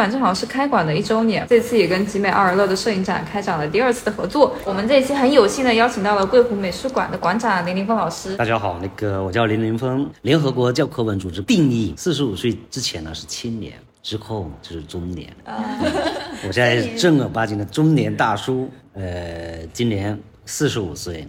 [0.00, 4.56] 馆正好是开馆的一周年，这次也跟集美二尔乐的摄影展开展了第二次的合作。
[4.64, 8.34] 我们这一期很有幸的邀请到了贵湖美术馆的馆长林林峰老师。
[8.36, 10.08] 大家好，那个我叫林林峰。
[10.22, 15.28] 联合国教科文组织定义，四十五岁之前呢是青年，之后就是中年。
[16.48, 20.18] 我现在是正儿八经的中年大叔， 呃，今年
[20.50, 21.28] 四十五岁，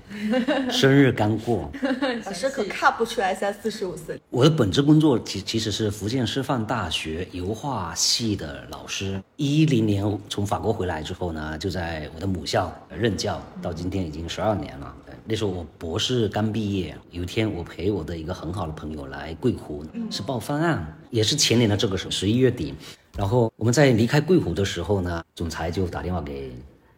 [0.72, 1.72] 生日刚过。
[2.26, 4.20] 老师可看不出来才四十五岁。
[4.32, 9.22] 我的本职工作其其实是福建师范大学油画系的老师。
[9.36, 14.94] 一零年从法国回来之后呢，就在我的母校任教，到今天已经十二年了。
[15.06, 22.74] 呃那时候我博士刚毕业，有一天我陪我的一个很好的朋友来桂湖，是报方案，也是前年的这个时候十一月底。
[23.16, 26.52] 然后我们在离开桂湖的时候呢，总裁就打电话给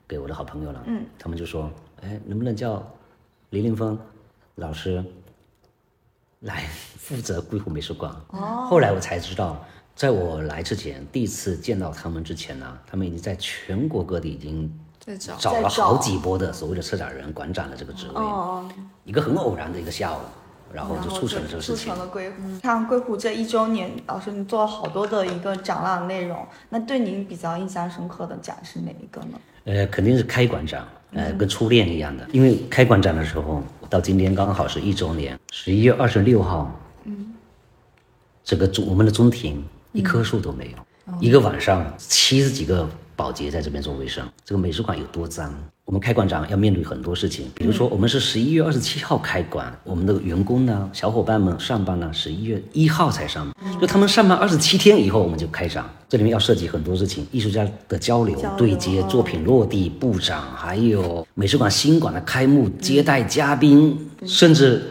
[0.07, 1.69] 给我的好朋友了，嗯，他们就说，
[2.03, 2.85] 哎，能不能叫
[3.51, 3.97] 李林峰
[4.55, 5.03] 老师
[6.41, 6.65] 来
[6.97, 8.13] 负责桂湖美术馆。
[8.29, 18.15] 哦，后来我才知道，在我来之前，第一次见到他们之前呢，他们已经在全国各地已经在找找了好几波的所谓的策展人、馆长的这个职位。
[18.15, 18.67] 哦，
[19.05, 20.19] 一个很偶然的一个下午，
[20.73, 21.99] 然后就促成了这个事情促成。
[21.99, 22.35] 了硅湖。
[22.61, 29.39] 看硅湖这一周年，老师你做了好多的一个展览内容，那对您比较印象深刻的展是哪一个呢？
[29.65, 32.27] 呃，肯定是开馆长，呃，跟初恋一样的。
[32.31, 37.33] 因为开馆展的时候，到今天刚好是一周年，十一月二十六号，嗯，
[38.43, 45.53] 这个中我们的中庭一棵树都没有，一个晚上七十几个保洁在这边做卫生，这个美术馆有多脏？
[45.85, 58.57] 我们开馆长要面对很多事情，比如说我们是十一月二十七号开馆，我们的员工呢，小伙伴们上班呢，十一月一号才上班，就他们上班二十七天以后我们就开展，这里面要涉及很多事情，艺术家的交流、交流。
[58.57, 64.81] 对接、哦作品落地、布展，还有美术馆新馆的开幕、接待嘉宾，甚至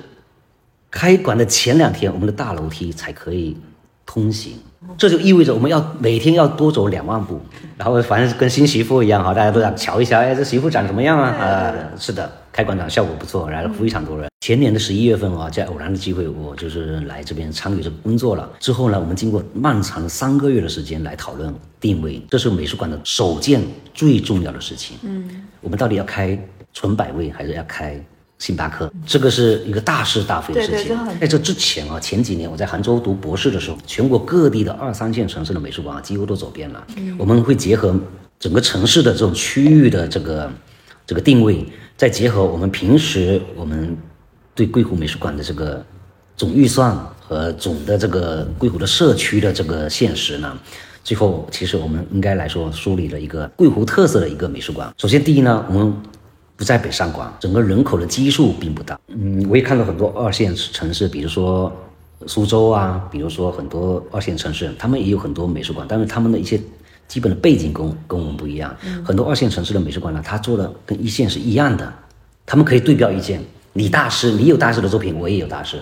[0.91, 3.57] 开馆的前两天，我们的大楼梯才可以
[4.13, 4.53] 通行。
[4.99, 7.41] 这就意味着我们要每天要多走两万步，
[7.79, 11.35] 然后反正跟新媳妇一样哈，大家都想瞧一瞧，哎，这媳妇长什么样啊？
[11.41, 14.29] 呃，是的，开馆长效果不错，来了非常多人。
[14.41, 18.51] 前年的十一月份啊，在偶然的机会，我就是来这边参与这个工作了。
[18.59, 23.63] 之后呢，我们经过漫长的三个月的时间来讨论定位，这是美术馆的首件
[23.95, 24.99] 最重要的事情。
[25.03, 26.37] 嗯，我们到底要开
[26.75, 27.99] 纯百味还是要开
[28.43, 28.93] 星巴克？
[29.07, 30.99] 这个是一个大是大非的事情。
[31.21, 36.85] 在这之前啊，前几年我在杭州读博士的时候，全国各地的二三线城市的美术馆啊，几乎都走遍了。
[37.17, 37.95] 我们会结合
[38.41, 40.51] 整个城市的这种区域的这个
[41.07, 41.65] 这个定位，
[41.97, 43.97] 再结合我们平时我们
[44.57, 45.85] 对桂湖美术馆的这个
[46.37, 50.59] 总预算和总的这个桂湖的社区的这个现实呢，
[51.05, 54.93] 最后其实我们应该来说梳理了一个桂湖特色的一个美术馆。
[54.99, 55.95] 首先第一呢，我们
[56.63, 58.97] 不在北上广，整个人口的基数并不大。
[59.09, 61.77] 嗯，我也看到很多二线城市，比如说
[62.29, 66.61] 苏州啊，比如说很多二线城市，他们也有很多美术馆，但是他们的一些
[67.09, 68.73] 基本的背景跟跟我们不一样。
[69.05, 71.93] 很多二线城市的美术馆呢，它做的跟一线是一样的，
[72.47, 73.43] 他们可以对标一线。
[73.73, 75.81] 你大师，你有大师的作品，我也有大师。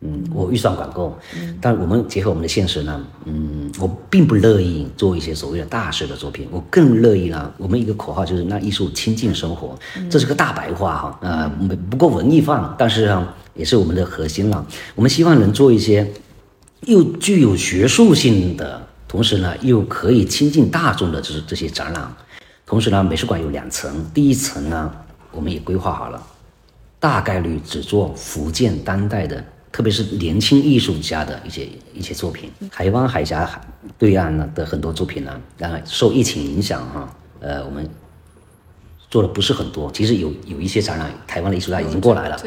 [0.00, 1.18] 嗯，我预算管够，
[1.60, 9.76] 但我们结合我们的现实呢，嗯，我并不乐意做一些所谓的大师的作品，我更乐意呢，我们一个口号就是让艺术亲近生活，
[10.08, 11.48] 这是个大白话哈，呃，
[11.90, 14.64] 不够文艺范，但是呢，也是我们的核心了。
[14.94, 16.08] 我们希望能做一些
[16.82, 22.08] 又具有学术性的，同时呢又可以亲近大众的这这些展览。
[22.64, 24.92] 同时呢，美术馆有两层，第一层呢
[25.32, 26.22] 我们也规划好了，
[27.00, 32.50] 大概率只做福建当代的，特别是年轻艺术家的一些一些作品。
[32.70, 33.60] 台湾海峡
[33.98, 37.88] 对岸呢的很多作品呢，当然受疫情影响哈，呃，我们
[39.10, 39.90] 做的不是很多。
[39.92, 42.38] 其实有有一些展览，台湾的艺术家已经过来了，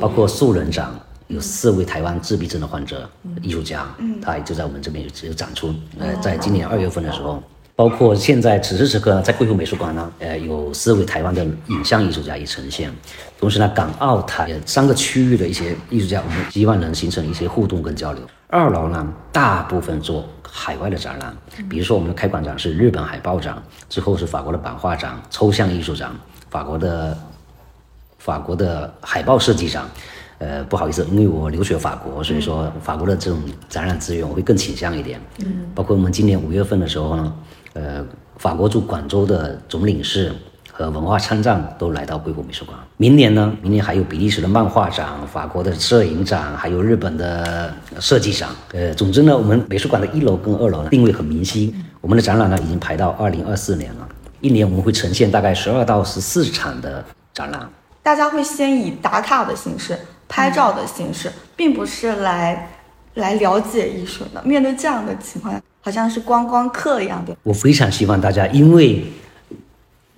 [0.00, 0.90] 包括素人展，
[1.28, 3.08] 有四位台湾自闭症的患者
[3.42, 3.86] 艺术家，
[4.22, 5.74] 他也就在我们这边有有展出。
[5.98, 7.42] 呃，在今年二月份的时候，
[7.80, 12.92] 包括现在此时此刻在桂湖美术馆呢，呃，有四位台湾的影像艺术家也呈现。
[13.38, 18.22] 同时呢，港澳台三个区域的一些艺术家，我们希望能形成一些互动跟交流。
[18.48, 21.34] 二楼呢，大部分做海外的展览，
[21.70, 23.56] 比如说我们的开馆展是日本海报展，
[23.88, 26.12] 之后是法国的版画展、抽象艺术展，
[26.50, 27.16] 法国的
[28.18, 29.88] 法国的海报设计展。
[30.36, 35.20] 呃，不好意思，因为我留学法国，所以说法国的这种展览资源我会更倾向一点。
[35.44, 37.34] 嗯，包括我们今年五月份的时候呢，
[37.74, 38.04] 呃，
[38.36, 40.32] 法国驻广州的总领事
[40.72, 42.76] 和文化参赞都来到硅谷美术馆。
[42.96, 48.48] 明年呢，明年还有比利时的漫画展、法国的摄影展，还有日本的设计展。
[48.72, 51.74] 呃，总之呢，我们美术馆的一楼跟二楼呢定位很明晰。
[52.00, 54.08] 我们的展览呢已经排到二零二四年了，
[54.40, 57.68] 一年我们会呈现大概十二到十四场的展览。
[58.02, 62.70] 大家会先以打卡的形式、拍照的形式，并不是来
[63.14, 64.42] 来了解艺术的。
[64.42, 67.36] 面对这样的情况，好像是观光客一样的。
[67.42, 69.04] 我非常希望大家因为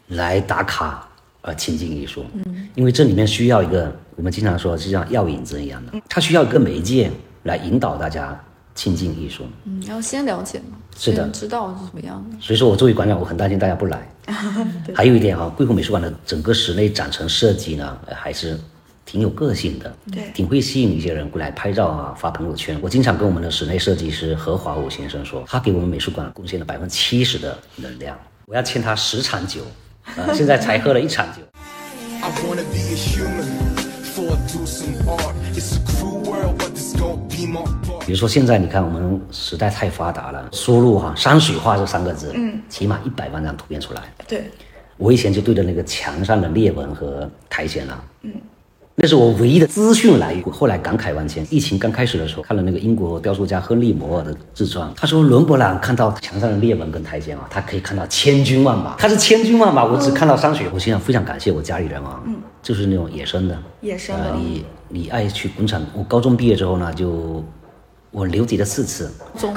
[0.08, 1.08] 来打卡
[1.40, 7.10] 而亲近艺术，嗯，因为这里面需要一个我们经常说，就像药引子一样的，它需要一个媒介
[7.44, 8.38] 来引导大家
[8.74, 9.44] 亲近艺术。
[9.64, 12.36] 嗯，要先了解嘛，是的知道是什么样的。
[12.40, 14.08] 所以说我作为馆长，我很担心大家不来。
[14.94, 18.56] 还有一点哈、桂湖美术馆的整个室内展陈设计呢，呃还是
[19.12, 20.22] 挺有个性的，对。
[20.32, 22.78] 挺会吸引一些人过来拍照啊，发朋友圈。
[22.80, 29.60] 我经常跟我们的室内设计师何华武先生说，他给我们美术馆贡献了百分之七十的能量，我要欠他十场酒，
[30.16, 31.42] 呃， 现在才喝了一场酒。
[38.06, 44.02] 比如说现在你看我们时代太发达了，输入哈、山水画这三个字，嗯，起码一百万张图片出来。
[44.26, 44.50] 对，
[44.96, 48.32] 我以前就对着那个墙上的裂纹和苔藓啊，嗯，
[48.94, 50.42] 那是我唯一的资讯来源。
[50.50, 60.66] 后来感慨万千，疫情刚开始的时候，看了那个英国雕塑家亨利·摩尔的自传，他说伦勃朗看到墙上的裂纹跟台阶啊，他可以看到千军万马，他是千军万马，我只看到山水。
[60.74, 65.82] 我现在非常感谢我家里人啊，嗯，就是那种野生的，野生的呃，你你爱去工厂。
[65.94, 67.42] 我高中毕业之后呢，就
[68.10, 69.10] 我留级了四次，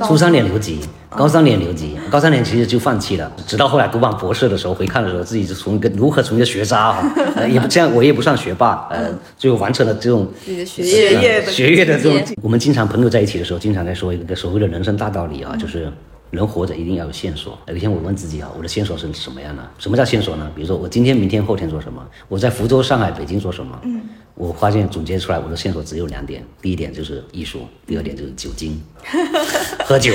[0.08, 0.80] 初三年留级，
[1.18, 12.36] 高三年留级，高三年其实就放弃了，直到后来读完博士的时候，回看的时候，自己就从一个如何从一个学渣哈、呃， 也不这样，我也不算学霸，呃，最后完成了这种学学业的学业的这种。
[12.42, 15.92] 我们经常朋友在一起的时候，经常在说一个所谓的人生大道理啊，就是
[16.32, 17.58] 人活着一定要有线索。
[17.68, 19.64] 有一天我问自己啊，我的线索是什么样的？
[19.78, 20.52] 什么叫线索呢？
[20.56, 22.06] 比如说我今天、明天、后天做什么？
[22.28, 23.80] 我在福州、上海、北京做什么？
[23.84, 24.02] 嗯，
[24.36, 28.82] 我发现总结出来我的线索只有两点，第一点就是艺术，第二点就是酒精，
[29.86, 30.14] 喝酒。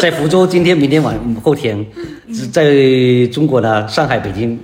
[0.00, 1.84] 在福州，今天、明天晚、后天，
[2.52, 4.60] 在中国呢，上海、北京、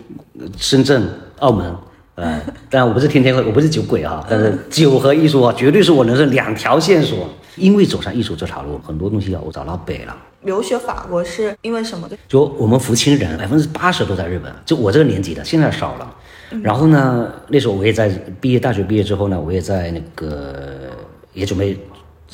[0.56, 1.08] 深圳、
[1.38, 1.74] 澳门。
[2.16, 7.28] 呃，但我不是天天喝，我不是酒鬼啊， 但是酒和艺术啊，绝对是我人生两条线索。
[7.56, 10.16] 因为走上艺术这条路，很多东西啊，我找到北了。
[10.42, 12.08] 留学法国是因为什么？
[12.28, 16.14] 就我们福清人百分之八十都在日本，就我这个年纪的，现在少了。
[16.62, 18.08] 然后呢，那时候我也在
[18.40, 20.90] 毕业，大学毕业之后呢，我也在那个
[21.32, 21.78] 也准备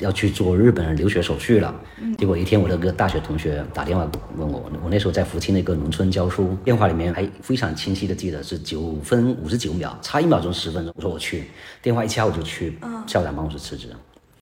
[0.01, 1.75] 要去做日本留学手续了。
[2.19, 10.93] 结果一天，我的个大学同学打电话问我，我那时候在福清的一个农村教书，电话里面还非常清晰的记得是九分五十九秒，差一秒钟十分钟。
[10.97, 11.45] 我说我去，
[11.83, 13.89] 电话一掐我就去校长办公室辞职。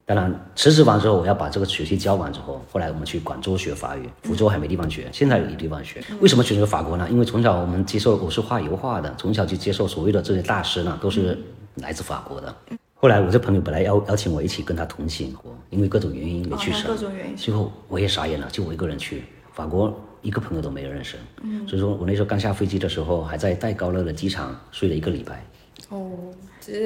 [0.05, 6.03] 当然，辞职完之后，我要把这个学期教完之后，后来我们去广州学法语，福州还没地方学，现在有地方学。
[6.21, 7.09] 为什么选择法国呢？
[7.11, 11.39] 因为从小我们接受，我是画油画的，从小就接受所谓的这些大师呢，都是
[11.77, 12.55] 来自法国的。
[12.95, 15.35] 后来我这朋友本来邀邀请我一起跟他同行，
[15.71, 16.83] 因为各种原因没去成。
[16.83, 21.17] 哦各种原因最后我也傻眼了，就我一个人去法国，一个朋友都没有认识。
[21.43, 25.45] 嗯所以说我那时候刚下飞机的时候，还在戴高乐的机场睡了一个礼拜，
[25.89, 26.11] 哦，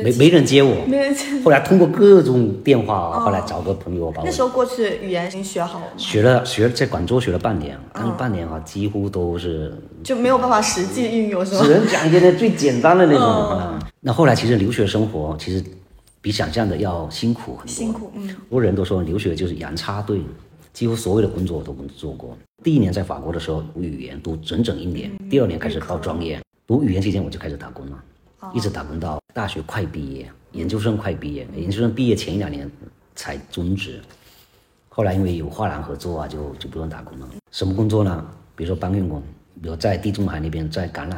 [0.02, 0.84] 没没人接我。
[0.87, 5.92] 没人接 后来通过各种电话啊，后来找个朋友把我那时候过去语言已经学好了吗？
[5.97, 11.75] 学了学在广州学了半年，但是半年啊几乎都是就没有办法实际运用，是吧只？
[11.75, 13.23] 能讲一些最简单的那种。
[13.23, 15.64] 啊那后来其实留学生活其实
[16.21, 17.73] 比想象的要辛苦很多。
[17.73, 20.21] 辛苦，嗯，很多人都说留学就是洋插队，
[20.73, 22.37] 几乎所有的工作我都做过。
[22.62, 27.99] 第一年在法国的时候读语言，读整整一年；第二年开始报专业，读语言期间我就开始打工了，
[28.52, 32.71] 一直打工到大学快毕业，研究生快毕业，研究生毕业前一两年
[33.14, 34.00] 才终止。
[34.88, 37.28] 后来因为有画廊合作啊，就就不用打工了。
[37.50, 38.26] 什么工作呢？
[38.55, 39.23] 比如说搬运工，
[39.62, 41.16] 比如在地中海那边，在橄榄，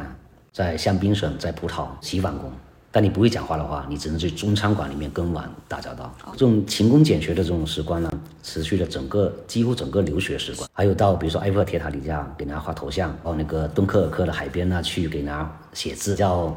[0.51, 2.51] 在香槟省，在葡萄洗碗工。
[2.91, 6.11] 但你不会讲话的话，你只能去中餐馆里面跟碗打交道。
[6.31, 8.11] 这种勤工俭学的这种时光呢，
[8.41, 10.67] 持续了整个几乎整个留学时光。
[10.73, 16.53] 还有到比如说埃菲尔铁塔底下给人家画头像，到那个敦刻尔克的海边呢去给人家写字，叫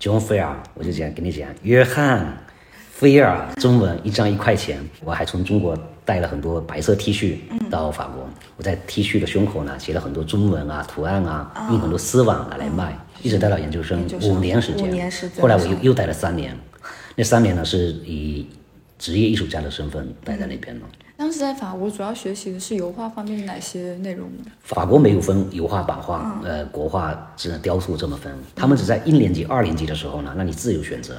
[0.00, 2.44] John Fair，，我就讲跟你讲，约翰
[2.90, 4.78] 菲尔，中文一张一块钱。
[5.02, 7.36] 我还从中国带了很多白色 T 恤
[7.70, 14.30] 到法国，我在 T 恤的胸口呢写了很多中文啊图案啊，印很多丝网拿来卖，一直带到研究生研究生。
[14.30, 14.84] 五年时间。
[14.84, 15.42] 五年时间。
[15.42, 16.56] 后来我又又待了三年，
[17.14, 18.46] 那三年呢是以
[18.98, 20.86] 职业艺术家的身份待在那边了。
[21.16, 24.44] 当时在法国主要学习的是油画方面的哪些内容呢？
[24.62, 31.16] 法国没有分油画、版画、呃国画、只雕塑这么分，他们只在一年级、二年级的时候呢，让你自由选择。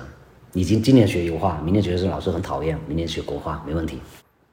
[0.53, 3.99] 你今今年学油画，明年觉得这老师很讨厌，明年学国画没问题。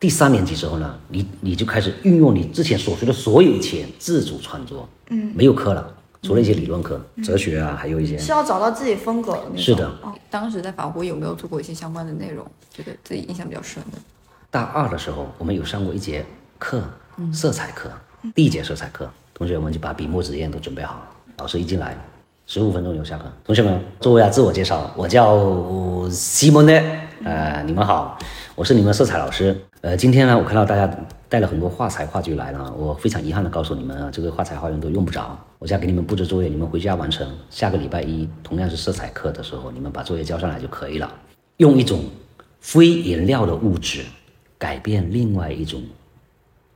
[0.00, 9.58] 第三年级之后呢，你你就开始运用你之前所学的所有一切，自主创作，嗯，没有课了，除了一些理论课，哲学啊，还有一些是要找到自己风格的那种。
[9.58, 12.44] 是的哦当时在法国有没有做过一些相关的内容？
[12.70, 13.98] 觉得自己印象比较深的？
[14.54, 16.24] 大二的时候，我们有上过一节
[16.60, 16.80] 课，
[17.32, 17.90] 色彩课，
[18.36, 21.02] 第一节色彩课，同学们就把笔墨纸砚都准备好，
[21.38, 21.98] 老师一进来，
[22.46, 23.24] 十五分钟就下课。
[23.44, 26.80] 同学们做一下自我介绍，我叫西蒙的，
[27.24, 28.16] 呃，你们好，
[28.54, 29.60] 我是你们色彩老师。
[29.80, 30.88] 呃，今天呢，我看到大家
[31.28, 37.28] 带了很多画材画具来了，我非常遗憾的告诉你们啊，这个画材画用都用不着，我现在给你们布置作业，你们回家完成。
[37.50, 41.12] 下个礼拜一同样是色彩课的时候，你们把作业交上来就可以了。
[41.56, 42.04] 用一种
[42.60, 44.04] 非颜料的物质
[44.58, 45.82] 改变另外一种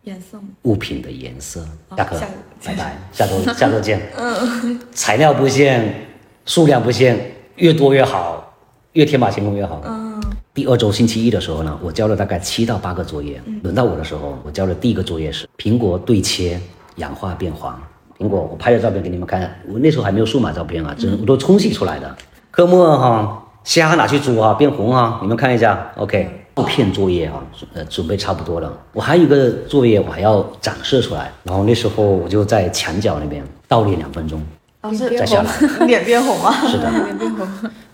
[0.02, 0.38] 颜色？
[0.62, 1.66] 物品的颜色。
[1.96, 2.26] 下课下，
[2.64, 4.00] 拜拜，下周 下周见。
[4.16, 5.94] 嗯，材料不限，
[6.46, 7.18] 数量不限，
[7.56, 8.54] 越多越好，
[8.92, 9.82] 越天马行空越好。
[9.86, 10.20] 嗯。
[10.54, 13.40] 第二周星期一的时候呢，我交了大概七到八个作业。
[13.62, 16.60] 轮到我的时候，我交的第一个作业是苹果对切
[16.96, 17.80] 氧化变黄。
[18.18, 22.16] 苹果，我拍的照片给你们看，我那时候还没有数码照片啊，只我都冲洗出来的。
[22.50, 26.37] 科目二哈，虾拿去煮哈，变红哈，你们看一下，OK。
[26.58, 27.40] 照片作业啊，
[27.72, 28.76] 呃，准备差不多了。
[28.92, 31.30] 我还有一个作业，我还要展示出来。
[31.44, 34.42] 然后那时候我就在墙角那边倒立两分钟，
[34.82, 35.52] 老师再下来。
[35.86, 36.52] 脸变红吗？
[36.66, 37.46] 是的， 脸变红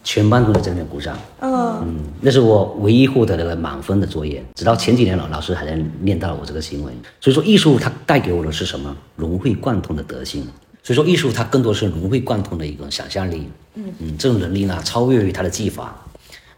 [0.03, 1.15] 全班同学在那边鼓掌。
[1.41, 1.53] 嗯，
[1.83, 4.43] 嗯，那是我唯一获得的满分的作业。
[4.55, 6.93] 直到前几年老老师还在念叨我这个行为。
[7.21, 8.97] 所以说，艺术它带给我的是什么？
[9.17, 10.43] 融会贯通的德性。
[10.83, 13.47] 所以说，艺术它更多是融会贯通的一种想象力。
[13.75, 15.95] 嗯嗯，这种能力呢，超越于它的技法，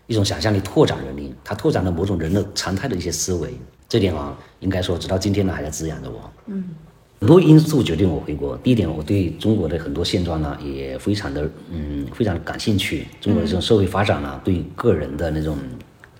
[0.07, 3.55] 一种想象力拓展能力，它拓展了某种人的常态的一些思维。
[3.89, 6.31] 这点啊，应该说直到今天呢，还在滋养着我。
[6.47, 6.65] 嗯
[7.19, 8.59] 很多因素决定我回国。
[8.59, 13.07] 第一点，我对中国的很多现状呢，也非常的嗯非常感兴趣。
[13.23, 15.57] 中国的这种社会发展呢，对个人的那种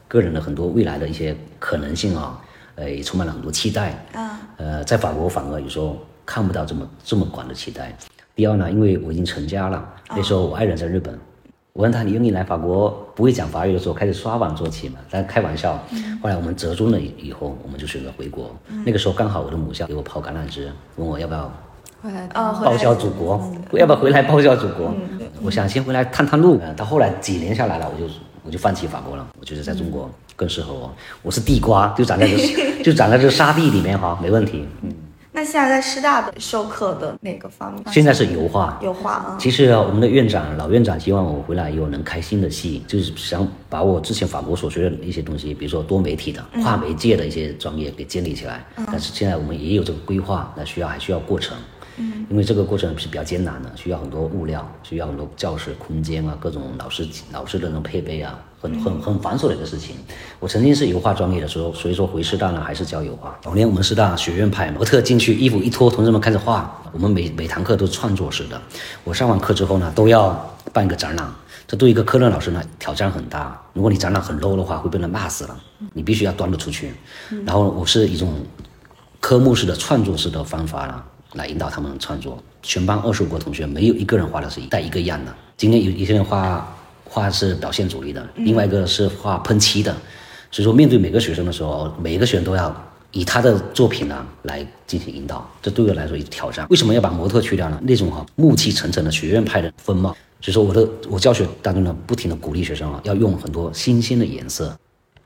[0.09, 2.43] 个人的很多未来的一些可能性啊，
[2.77, 3.91] 呃，也充满了很多期待。
[4.15, 7.95] 啊，呃，在法国反而有时候看不到这么这么广的期待。
[8.35, 11.19] 第二呢，因为我已经成家了，那时候我爱人在日本，
[11.77, 14.97] 我问他你愿意来法国不会讲法语的时候开始刷碗做起嘛？
[15.11, 15.79] 但开玩笑。
[16.23, 18.51] 后来我们折中了以后，我们就选择回国。
[18.87, 21.53] 那个时候刚好我的母校给我抛橄榄枝，问我要不要
[22.01, 24.91] 回来啊，报效祖国，要不要回来报效祖国？
[25.43, 26.59] 我想先回来探探路。
[26.63, 28.11] 呃到后来几年下来了，我就
[28.43, 29.27] 我就放弃法国了。
[29.39, 30.91] 我觉得在中国更适合我。
[31.23, 32.37] 我是地瓜，就长在这
[32.83, 34.67] 就长在这沙地里面哈，没问题。
[34.81, 34.91] 嗯，
[35.37, 37.83] 那现在在师大的授课的哪个方面？
[37.93, 38.81] 现在是油画。
[38.83, 48.65] 油画啊，其实啊我们的院长老院长希望我回来以后能开新的系，就是想把我之前法国所学的一些东西，比如说多媒体的、跨媒介的一些专业给建立起来。
[48.87, 51.55] 但是现在我们也有这个规划，那需要还需要过程。
[51.99, 59.97] 嗯，因为这个过程是比较艰难的，需要很多物料，需要很多教室空间啊，各种老师老师的那种配备啊，很很很繁琐的一个事情。
[60.39, 63.39] 我曾经是油画专业的时候，所以说回师大呢还是教油画。
[63.43, 66.83] 早年我们师大学院派模特进去，衣服一脱，同志们开始画。
[66.93, 68.61] 我们每每堂课都是创作式的。
[69.05, 71.31] 我上完课之后呢，都要办一个展览。
[71.69, 73.61] 这对一个科任老师呢挑战很大。
[73.73, 75.61] 如果你展览很 low 的话，会被人骂死了。
[75.93, 76.93] 你必须要端得出去。
[77.45, 78.33] 然后我是一种
[79.21, 81.03] 科目式的创作式的方法呢，
[81.37, 82.43] 来引导他们创作。
[82.63, 85.35] 全班二十五个同学，没有一个人画的是一带一个样的。
[85.57, 89.95] 今天有一些人画画是表现主义的，另外一个是画喷漆的。
[90.51, 92.75] 所以说，面对每个学生的时候，每一个学生都要
[93.13, 96.67] 以他的作品呢来进行引导，这对我来说也是挑战。
[96.71, 97.79] 为什么要把模特去掉呢？
[97.83, 100.17] 那种哈、暮气沉沉的学院派的风貌。
[100.41, 104.77] 所以说，我的我教学当中呢，不停的鼓励学生啊，要用很多新鲜的颜色，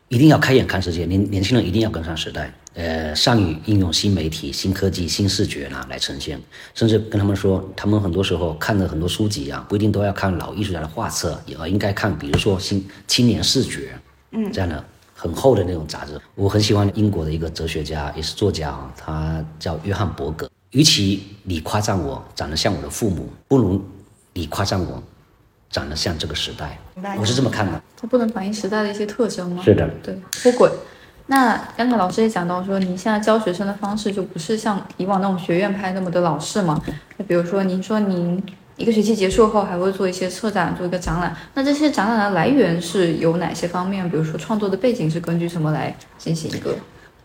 [0.09, 6.41] 一定要开眼看世界，年年轻人一定要跟上时代，呃，善于应用新媒体、新科技、新视觉呢来呈现，
[6.73, 13.99] 甚至跟他们说，他们很多时候看的很多书籍啊，不一定都要看老艺术家的画册，也应该看，比如说新青年视觉，
[14.31, 14.83] 嗯，这样的
[15.15, 16.19] 很厚的那种杂志。
[16.37, 20.49] 我很喜欢英国的一个哲学家，也是作家啊，他叫约翰伯格。
[20.71, 23.85] 与其你夸赞我长得像我的父母，不如
[24.33, 25.03] 你夸赞我
[25.69, 26.79] 长得像这个时代。
[27.19, 27.83] 我是这么看的。
[27.97, 29.61] 它不能反映时代的一些特征吗？
[29.65, 30.71] 是的对，脱轨。
[31.31, 36.83] 那刚才老师也讲到说，您现在教学生的方式就不是像以往那种学院派那么的老式嘛？
[37.19, 38.43] 那比如说，您说您
[38.77, 44.11] 一个学期结束后还会做一些策展，做一个展览，那这些展览的来源是有哪些方面？
[44.11, 46.75] 比如说创作的背景是根据什么来进行一个？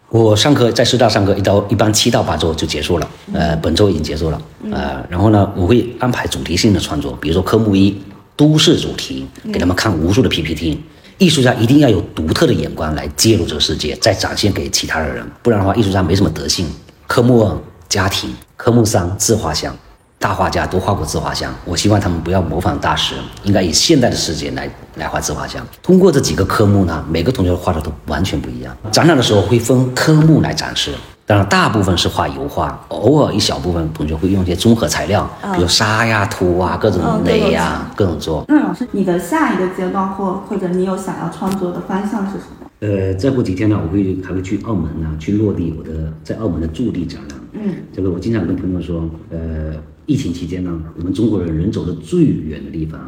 [0.10, 4.40] 我上课在师大上课一到一般七到八周就结束了，呃，本周已经结束了，
[4.72, 8.00] 呃，然后呢，我会安排主题性的创作，比如说科目一
[8.36, 10.80] 都市主题，给他们看无数的 PPT。
[11.18, 16.68] 艺术家一定要有独特的眼光来介入这个世界，再展现给其他的人，不然的话，艺术家没什么德性。
[17.08, 17.58] 科目二
[17.88, 19.76] 家庭，科目三自画像，
[20.20, 25.66] 大画家都画过自画像，我希望他们不要模仿大师，应该以现代的世界来来画自画像。
[25.82, 28.76] 通过这几个科目呢，每个同学画的都完全不一样。
[28.92, 30.92] 展览的时候会分科目来展示，
[31.28, 38.46] 当然，大部分是画油画，偶尔一小部分同学会用一些综合材料，比如沙呀、土啊、各种嗯垒呀、各种做。
[38.48, 42.70] 那老师，你的下一个阶段或或者你有想要创作的方向是什么？
[42.82, 47.40] 呃，再过几天呢，我会还会去澳门呢，去落地我的在澳门的驻地展览。
[47.54, 49.74] 嗯，这个我经常跟朋友说，呃，
[50.06, 53.00] 疫情期间呢，我们中国人人走的最远的地方，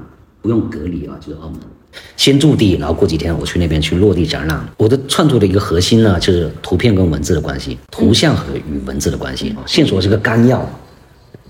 [0.48, 1.60] 不用隔离啊，就是澳门。
[2.16, 4.66] 先驻地，然后过几天我去那边去落地展览。
[4.77, 9.54] 我的创作的一个核心呢，就是图片跟文字的关系，图像和与文字的关系。
[9.66, 10.66] 线索是个纲要，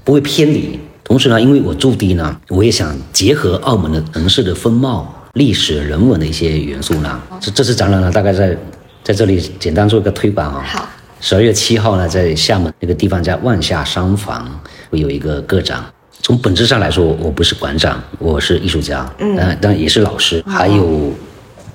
[0.04, 0.80] 不会偏离。
[1.04, 7.22] 同时呢，因为我驻地呢，我也想结合澳门的城市的风貌、历史、人文的一些元素呢。
[7.39, 8.58] 这这次展览呢，大概在
[9.04, 10.63] 在这里简单做一个推广啊。
[10.66, 10.89] 好。
[11.22, 15.84] 十二月七号呢，在厦门那个地方叫万夏商房，会有一个个展。
[16.28, 21.14] 从本质上来说，我不是馆长，我是艺术家，嗯，但但也是老师，还有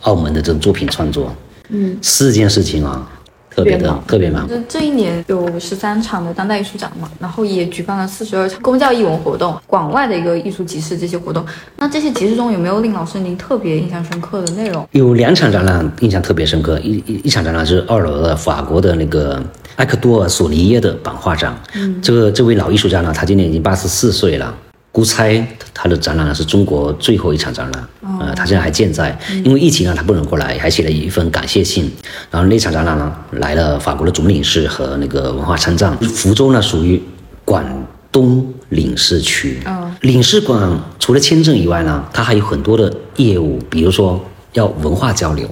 [0.03, 1.35] 澳门的这种作品创作，
[1.71, 3.11] 嗯，四件事情啊，
[3.55, 4.49] 特别忙特别忙。
[4.49, 11.45] 就这一年有十三场的当代艺术展嘛，然后也举办了四十二场公教艺文活动，广外的一个艺术集市这些活动。
[11.77, 14.87] 那这些集市中有没有令老师您特别印象深刻的内容？
[14.93, 19.43] 有两场展览印象特别深刻，一一一场展览是二楼的法国的那个
[19.77, 21.55] 埃克多尔索尼耶的版画展。
[21.75, 24.55] 嗯，这个这位老艺术家呢，他今年已经八十四岁了。
[24.93, 27.89] 估猜他的展览呢是中国最后一场展览，
[28.21, 31.91] 呃，他现在还健在，因为疫情呢他不能过来，还写了一份感谢信。
[32.31, 35.97] 然后那场展览呢来了法国的总领事和那个文化参赞。
[35.99, 37.03] 福州呢属于
[37.45, 37.65] 广
[38.13, 39.59] 东领事区，
[40.03, 44.23] 领事馆除了签证以外呢，它还有很多的业务，比如说
[44.53, 45.49] 要文化交流。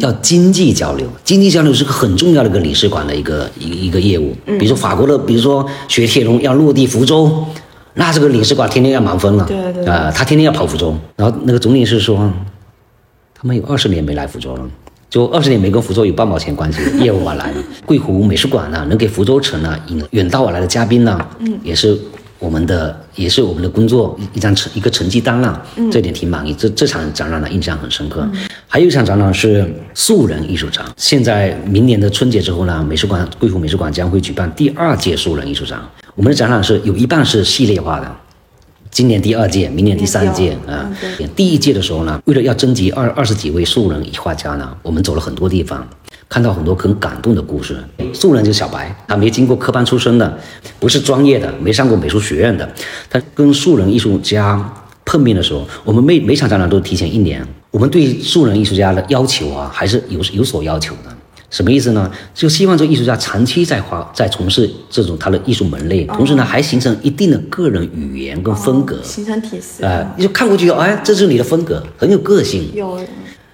[0.00, 4.34] 要经济交流，经济交流是个很重要的一个领事馆的一个一个一个业务。
[4.46, 7.44] 比如说法国的，比如说雪铁龙要落地福州，
[7.96, 9.44] 那这个领事馆天天要忙疯了。
[9.46, 10.94] 对对对啊、他天天要跑福州。
[11.16, 12.32] 然后那个总领事说，
[13.34, 14.62] 他们有二十年没来福州了。
[15.08, 17.50] 就二十年没跟福州有半毛钱关系，业务往来。
[17.86, 21.96] 桂湖美术馆呢，能给福州城呢引远道而来的嘉宾呢，嗯，也是
[22.38, 26.52] 我们的，也是我们的工作一一张成一个成绩单了，嗯，这点挺满意。
[26.52, 28.28] 这这场展览呢，印象很深刻。
[28.66, 35.80] 还有一场展览是素人艺术展，现在明年的春节之后呢，美术馆桂湖美术馆将会举办第二届素人艺术展。
[36.16, 38.10] 我们的展览是有一半是系列化的，
[38.90, 40.90] 今年第二届，明年第三届啊。
[41.36, 45.86] 第一届的时候呢，为了要征集二二十几位素人画家呢，我们走了很多地方，
[46.26, 47.84] 看到很多很感动的故事。
[48.14, 50.38] 素人就是小白，他没经过科班出身的，
[50.80, 52.66] 不是专业的，没上过美术学院的，
[53.10, 54.72] 他跟素人艺术家
[55.04, 61.14] 碰面的时候，我们每每场展览都提前一年，我们对素人艺术家的要求啊，还是有有所要求的。
[61.48, 62.10] 什么意思呢？
[62.34, 69.00] 就希望这个艺术家长期在画，在从事这种他的艺术门类，同时呢，还形成一定的个人语言跟风格。
[69.02, 69.84] 形成体系。
[69.84, 72.68] 哎、你就看过去，哎，这是你的风格，很有个性。
[72.74, 72.98] 有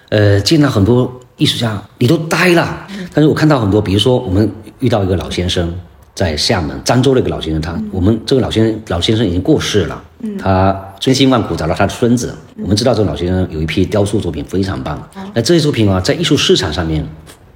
[0.08, 2.86] 呃，见到很多艺术家，你都呆了。
[3.14, 4.50] 但是我看到很多，比如说我们
[4.80, 5.72] 遇到一个老先生，
[6.14, 10.02] 在厦门漳州的一个老先生，他、我们这个老先生老先生已经过世了，
[10.38, 12.34] 他千辛万苦找到他的孙子。
[12.62, 15.02] 我们知道这个老先生有一批雕塑作品非常棒，
[15.34, 17.06] 那这些作品啊，在艺术市场上面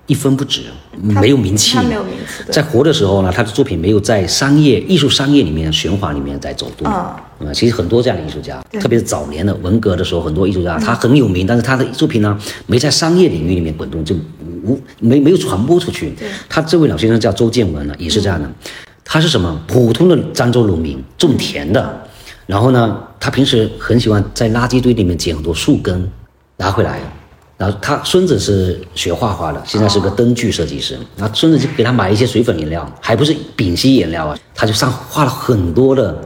[0.07, 0.63] 一分不值，
[1.01, 6.87] 没有名气，他没有名气在活的时候呢，他的作品没有在商业艺术商业里面循环里面在走动。
[6.87, 14.15] 啊嗯，其实很多这样的艺术家，特别是早年的文革的时候，很多艺术家他很有名，但是他的作品呢没在商业领域里面滚动，就
[14.65, 16.15] 无没没有传播出去。
[16.49, 18.51] 他这位老先生叫周建文呢，也是这样的，
[19.05, 19.61] 他是什么？
[19.67, 22.09] 普通的漳州农民，种田的，
[22.47, 26.11] 然后呢，他平时很喜欢在垃圾堆里面捡很多树根
[26.57, 27.01] 拿回来。
[27.59, 30.99] 然后他孙子是学画画的，现在是个灯具设计师。
[31.17, 36.17] 然后孙子就给他买一些水粉颜料，还不是丙烯颜料啊，他就上画了很多的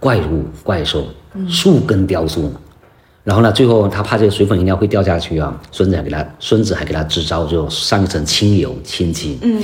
[0.00, 1.06] 怪物、怪兽、
[1.46, 2.50] 树根雕塑。
[3.22, 9.38] 然后呢，最后他怕这个水粉颜料会掉下去啊，孙子还给他孙子还给他支招，就上一层清油清漆。
[9.42, 9.62] 嗯，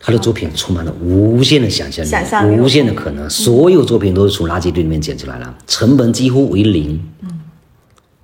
[0.00, 7.00] 他的作品充满了无限的想象力，想象力无限的可能，所有作品都是从垃圾堆里面捡出来的，成本几乎为零。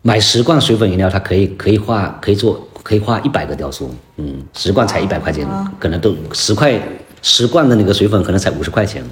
[0.03, 5.47] 买十罐水粉颜料，它可以可以画可以做可以画一百个雕塑，嗯，十罐才一百块钱，
[5.79, 6.81] 可能都十块
[7.23, 9.05] 十罐的那个水粉可能才五十块钱。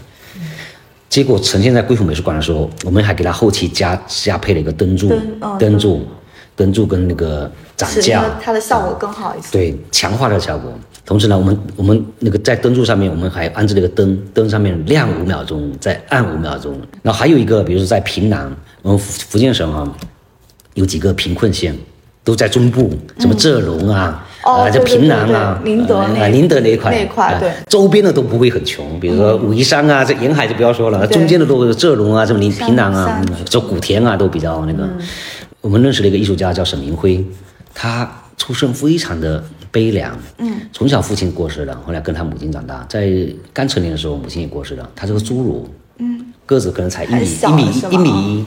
[1.09, 5.11] 结果呈现在贵府美术馆的时候，我们还给它后期加加配了一个灯柱
[5.59, 6.07] 灯柱，
[6.55, 9.49] 灯柱跟那个展架它，的效果更好一些。
[9.51, 10.73] 对，强化的效果。
[11.07, 16.79] 同时呢，我们我们那个在灯柱上面，我们还安置了一个灯，灯上面亮五秒钟，再暗五秒钟。
[17.03, 19.91] 然后还有一个，比如说在平南，我们福福建省啊，
[20.79, 21.77] 有几个贫困县
[22.23, 31.15] 都在中部，什么浙龙啊，啊，这哦对对平南啊，宁德那啊，宁德那一块，那一块周边的都不会很穷，比如说武夷山啊，这沿海就不要说了，对。
[31.15, 34.89] 中间的都有浙龙啊，这么宁平南啊山，嗯这古田啊都比较那个。
[35.61, 37.25] 我们认识了一个艺术家叫沈明辉，
[37.75, 43.11] 他出身非常的悲凉，嗯，从小父亲过世了，后来跟他母亲长大，在
[43.53, 48.47] 刚成年的时候，母亲也过世了，他是个侏儒，嗯，个子可能才一米一米一米一米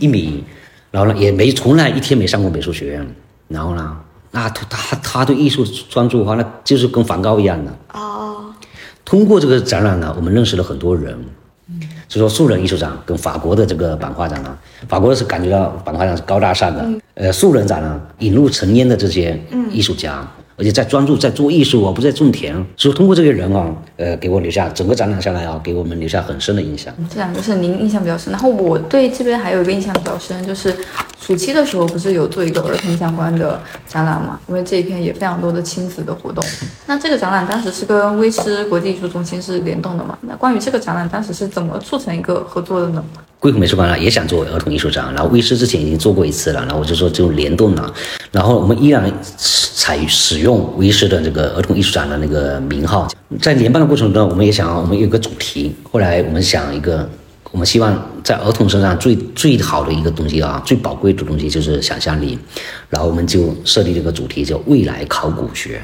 [0.00, 0.44] 一米，
[0.92, 3.14] 然后呢也没从来一天没上过美术学院，
[3.48, 3.96] 然后呢，
[4.30, 8.54] 那他他他对艺术专注的话，那就是跟梵高一样的，哦，
[9.04, 11.18] 通过这个展览呢，我们认识了很多人。
[12.08, 14.54] 就说素人艺术展跟法国的这个版画展呢，
[14.86, 20.22] 法国是感觉到版画展是高大上的，呃，素人展呢引入成烟的这些艺术家，
[20.56, 22.54] 而且在专注在做艺术啊，不在种田。
[22.76, 26.92] 所以通过这个人啊，呃，给我留下整个展览下来啊，给我们留下很深的印象。
[27.08, 28.30] 这两个是您印象比较深。
[28.32, 30.74] 然后我对这边还有一个印象比较深，就是
[31.24, 34.40] 暑期的时候不是有做一个儿童相关的展览嘛？
[34.48, 36.44] 因为这一片也非常多的亲子的活动。
[36.86, 40.18] 那这个展览当时是跟威斯国际艺术中心是联动的嘛？
[40.22, 43.04] 那关于这个展览当时是怎么促成一个合作的呢？
[43.38, 47.92] 贵府美术馆呢也想做儿童艺术展，然后威斯之前已经做过一次了，然后我就说就联动了，
[48.30, 49.12] 然后我们依然
[49.76, 53.08] 采使用威斯的这个儿童艺术展的那个名号，
[53.40, 57.08] 在联办的过程中，我们也想我们有个主题，后来我们想一个，
[57.52, 62.38] 我们希望在儿童身上最最好的一个东西啊，最宝贵的东西就是想象力，
[62.88, 65.82] 然后我们就设立这个主题叫未来考古学，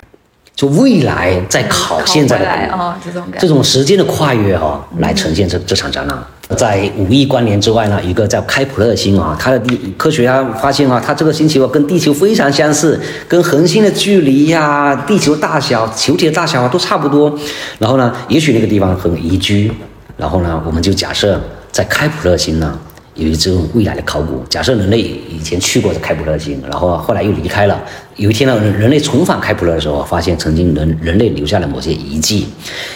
[0.57, 3.25] 就未来在考现在的这种。
[3.39, 6.19] 这种时间的跨越哈、来呈现这这场展览。
[6.57, 17.39] 在五亿光年之外呢，一个叫开普勒星啊，它的地科学家发现啊，它这个星球啊跟地球非常相似，跟恒星的距离呀、地球大小、球体的大小啊都差不多。
[17.79, 19.71] 然后呢，也许那个地方很宜居。
[20.17, 22.79] 然后呢，我们就假设在开普勒星呢。
[23.15, 27.83] 有一这种未来的考古，假设人类以前去过这开普勒星，然后后来又离开了。
[28.15, 32.47] 有一天呢，人人类重返开普勒的时候，发现曾经人人类留下了某些遗迹，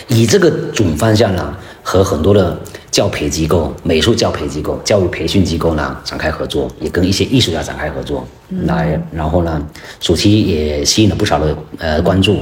[0.06, 2.56] 以这个总方向呢，和很多的
[2.92, 8.24] 教培机构、美术教培机构、教育培训机构呢展开合作，也跟一些艺术家展开合作，
[8.66, 9.60] 来，然后呢，
[9.98, 12.38] 暑期也吸引了不少的呃关注。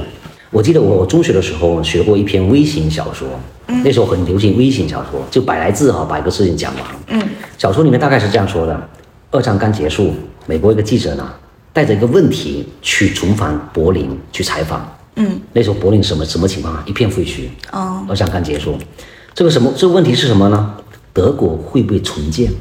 [0.51, 3.27] 我记得我我中学的时候学过一篇微型小说，
[3.85, 6.83] 那时候很流行微型小说，就百来字哈、把一个事情讲完。
[7.07, 7.21] 嗯，
[7.57, 8.89] 小说里面大概是这样说的：
[9.31, 10.13] 二战刚结束，
[10.45, 11.27] 美国一个记者呢
[11.71, 14.85] 带着一个问题去重返柏林去采访。
[15.15, 16.83] 嗯，那时候柏林什么什么情况啊？
[16.85, 17.43] 一片废墟。
[17.71, 18.77] 哦，二战刚结束，
[19.33, 20.75] 这个什么这个问题是什么呢？
[21.13, 22.51] 德国会不会重建？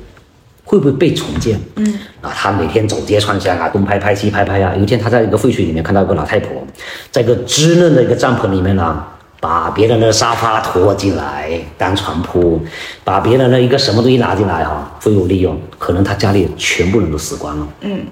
[0.70, 1.60] 会不会被重建？
[1.74, 4.72] 嗯，啊，他每天走街串巷啊，东拍拍西拍拍啊。
[4.76, 6.64] 有一天，他在一个废墟里面看到一个老太婆，
[7.10, 9.04] 在一个支嫩的一个帐篷里面呢，
[9.40, 12.60] 把别人的沙发拖进来当床铺，
[13.02, 15.60] 把别人的一个什么东西拿进来哈、废物利用。
[15.76, 18.02] 可能他家里全部人都死光了，嗯，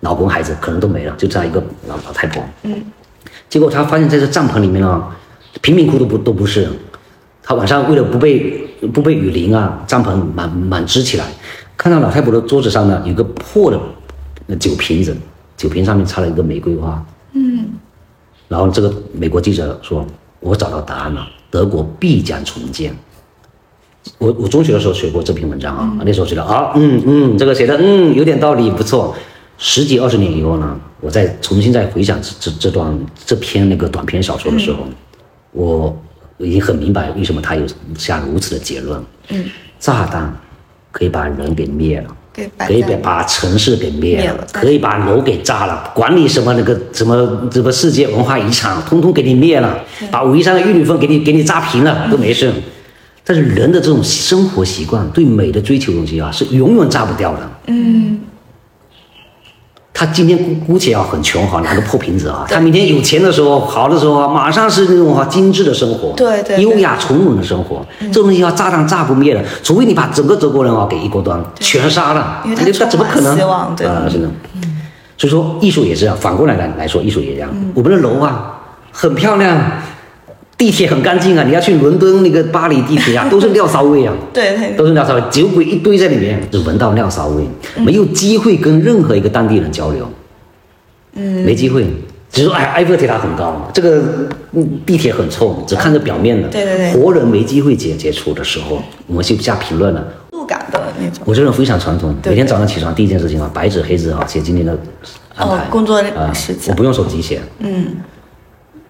[0.00, 2.82] 老公孩子可能都没了，就这样一个老老太婆，嗯，
[3.50, 5.04] 结果他发现在这帐篷里面呢，
[5.60, 6.66] 贫民窟都不都不是，
[7.42, 11.26] 他晚上为了不被不被雨淋啊，帐篷满满支起来，
[11.80, 13.80] 看到老太婆的桌子上呢有个破的
[14.48, 15.16] 呃酒瓶子，
[15.56, 17.02] 酒瓶上面插了一个玫瑰花。
[17.32, 17.70] 嗯，
[18.48, 20.06] 然后这个美国记者说
[20.40, 22.94] ：“我找到答案了，德国必将重建。”
[24.18, 29.16] 我我中学的时候学过这篇文章啊，那时候觉得啊，嗯嗯，这个写的嗯有点道理，不错。
[29.56, 34.80] 十几二十年以后呢，我再重新再回想这这这段这篇那个短篇小说的时候，
[35.52, 35.98] 我
[36.36, 37.64] 已经很明白为什么他有
[37.96, 39.02] 下如此的结论。
[39.30, 39.46] 嗯，
[39.78, 40.34] 炸弹
[40.90, 42.16] 可以把人给灭了。
[42.56, 47.16] 可以把把城市给灭了灭了，可以把楼给炸了，管你什么那个什么
[47.50, 49.78] 什么世界文化遗产，通通给你灭了，
[50.12, 52.50] 把武夷山的玉女峰给你给你炸平了都没事。
[53.24, 57.50] 但是人的这种生活习惯，对美的追求东西啊，是永远炸不掉的。
[57.66, 58.20] 嗯。
[60.00, 73.38] 他今天姑姑且要很穷哈，拿个破瓶子啊，他明天有钱的时候，好的时候啊，马上是那种哈精致的生活，对对对优雅从容的生活，这东西要炸弹炸不灭的，除非你把整个德国人啊给一锅端全杀了，因为它那怎么可能？
[73.50, 73.76] 啊，
[74.08, 74.30] 是的。
[75.18, 77.50] 所以说艺术也是这样，反过来来来说，艺术也这样。
[77.52, 78.58] 嗯我们的楼啊
[78.90, 79.54] 很漂亮，
[80.60, 84.12] 地铁很干净啊，你要去伦敦那个巴黎地铁啊， 都是尿骚味啊。
[84.30, 84.76] 对对。
[84.76, 87.42] 都是尿骚味，酒鬼一堆在里面，只闻到尿骚味，
[87.78, 90.06] 没有机会跟任何一个当地人交流，
[91.14, 91.86] 嗯，没机会。
[92.30, 94.02] 只是说，哎，埃菲尔铁塔很高，这个
[94.52, 96.92] 嗯地铁很臭，只看着表面的，对对对。
[96.92, 100.04] 活人没机会接接触的时候，我们就下评论了。
[100.30, 101.22] 度感的那种。
[101.24, 104.78] 我这人非常传统，每天早上起床第一件事情啊，白纸黑字啊写今天的
[105.34, 106.70] 安排，哦工作啊时间。
[106.70, 107.96] 我不用手机写，嗯，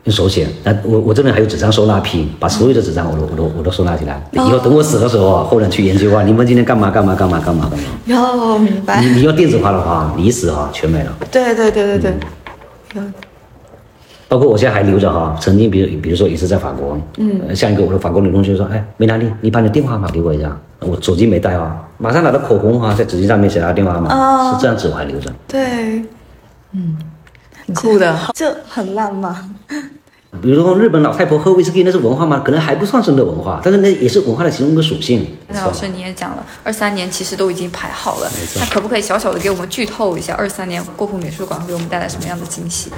[0.04, 0.48] 用手写。
[0.64, 4.22] 那我我这边还有纸张收纳品，把所有的纸张我都我都我都收纳起来。
[4.32, 7.84] 以后等我死的时候啊，后人去研究啊，你们今天干嘛干嘛干嘛干嘛干嘛。
[8.06, 9.10] 哟，明白你。
[9.10, 11.16] 你要电子化的话，你一死啊全没了。
[11.30, 12.12] 对对对对对，
[12.94, 13.02] 有
[14.28, 25.28] 包括我现在还留着哈，曾经比如比如说也是在法国，嗯，像一个我的法国女同学说，哎，梅兰妮，你把你的电话号码给我一下，我手机没带啊，马上拿到口红啊，在纸巾上面写她电话号码，哦是这样子我还留着。
[25.48, 26.00] 对，
[26.70, 27.19] 嗯，挺
[27.74, 28.16] 酷的。
[28.34, 29.54] 这很浪漫。
[30.40, 32.40] 比如说日本老太婆喝威士忌，那是文化吗？
[32.44, 35.26] 可能还不算真的文化，但是那也是文化的其中一个属性。
[35.48, 42.92] 那老师你也讲了，二三年其实都已经排好了没，错那可不可以小小的给我们剧透一下，二三年国父美术馆会给我们带来什么样的惊喜？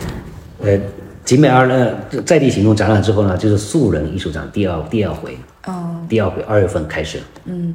[0.60, 0.78] 呃，
[1.24, 1.94] 集美二呢
[2.26, 7.74] 在地行动展览之后呢，就是素人艺术展第二第二回，嗯，第二回二月份开始，嗯，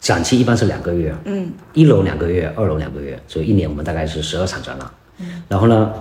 [0.00, 4.88] 展期一般是两个月，嗯，一楼两个月，二楼两个月，所以一年我们大概是十二场展览。
[5.48, 5.92] 然后呢，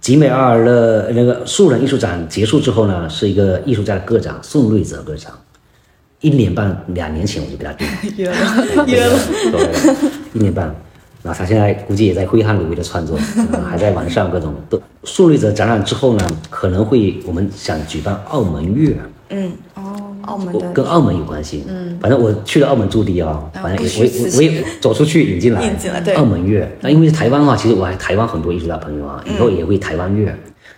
[0.00, 5.32] 集美二的那个素人艺术展结束之后呢，是一个艺术家的个展，宋瑞泽个展。
[6.20, 9.18] 一年半两年前我就给他定了， 约了，约了。
[9.52, 10.74] 对，一年半。
[11.22, 13.18] 然后他现在估计也在挥汗如雨的创作，
[13.52, 14.54] 呃 还在完善各种。
[14.70, 18.96] 都树立者展览之后呢，可能会我们想举办澳门月，
[19.30, 19.95] 嗯，哦，
[20.26, 21.64] 澳门的跟澳门有关系。
[21.68, 26.68] 嗯，反正我去了澳门驻地啊，反正我也我也走出去引进来，引进来对澳门乐。
[26.80, 30.32] 那因为是台湾的话，其实我还台湾很多艺术家朋友啊，以后也会台湾乐。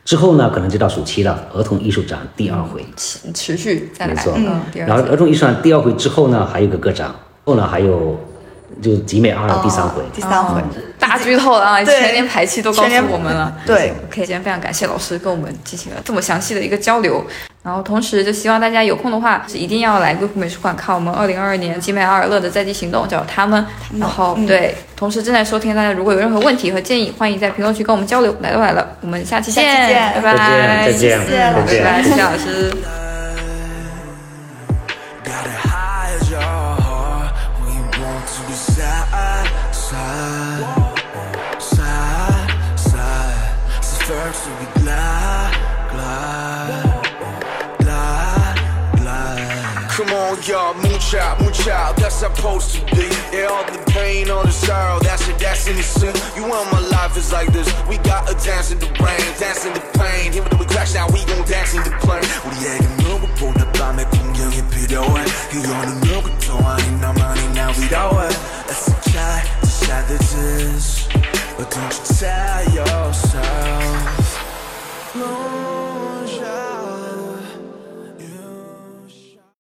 [0.05, 2.83] 之后呢，可能就到暑期了，儿童艺术展第二回。
[2.97, 8.19] 持持续再来，没错嗯，然后儿童艺术展第二回之后呢，还有个个展，后呢还有
[8.81, 10.03] 就集美二的第三回。
[10.15, 10.63] 第三回，
[10.99, 11.85] 大剧透了啊！
[11.85, 13.55] 对全年排期都告诉我们了。
[13.67, 17.23] 对，OK，今天非常感谢老师跟我们进行了这么详细的一个交流，
[17.69, 23.63] 然后同时就希望大家有空的话，是一定要来硅谷美术馆看我们二零二二年集美阿尔勒的在地行动，叫他们。
[23.99, 28.35] 然后、对，同时正在收听大家如果有任何问题和建议，欢迎在评论区跟我们交流。
[28.41, 32.05] 来都来了，我们下期见，下期见拜拜，再见再见。
[32.05, 32.73] 谢谢老师
[50.48, 51.96] y'all, mooch out, mooch out.
[51.98, 53.08] That's supposed to be.
[53.32, 55.00] Yeah, all the pain, all the sorrow.
[55.00, 56.16] That's it, that's innocent.
[56.36, 57.68] You want my life is like this.
[57.88, 60.34] We gotta dance in the rain, dance in the pain.
[60.34, 62.24] Even though we crash now, we gon' dance in the plane.
[62.46, 65.26] 우리에게 누구보다 밤의 풍경이 필요해.
[65.54, 68.30] 이거는 누구도 아닌 너만이 날 위로해.
[68.68, 71.08] Let's try to share this.
[71.58, 74.24] But don't you tell yourself.
[75.16, 75.77] No.